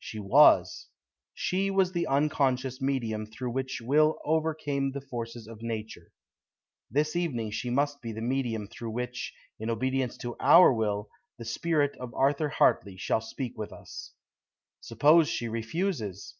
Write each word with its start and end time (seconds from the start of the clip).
She 0.00 0.18
was. 0.18 0.88
She 1.34 1.70
was 1.70 1.92
the 1.92 2.08
unconscious 2.08 2.80
medium 2.80 3.26
through 3.26 3.52
which 3.52 3.80
will 3.80 4.18
overcame 4.24 4.90
the 4.90 5.00
forces 5.00 5.46
of 5.46 5.62
nature. 5.62 6.10
This 6.90 7.14
evening 7.14 7.52
she 7.52 7.70
must 7.70 8.02
be 8.02 8.10
the 8.10 8.20
medium 8.20 8.66
through 8.66 8.90
which, 8.90 9.32
in 9.60 9.70
obedience 9.70 10.16
to 10.16 10.34
our 10.40 10.72
will, 10.74 11.10
the 11.38 11.44
Spirit 11.44 11.96
of 11.98 12.12
Arthur 12.12 12.48
Hartley 12.48 12.96
shall 12.96 13.20
speak 13.20 13.56
with 13.56 13.72
us." 13.72 14.12
"Suppose 14.80 15.28
she 15.28 15.46
refuses." 15.46 16.34